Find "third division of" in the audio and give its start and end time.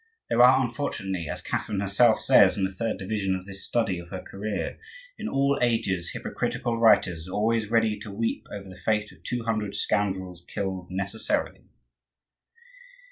2.73-3.45